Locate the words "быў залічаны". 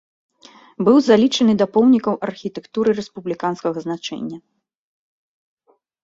0.85-1.53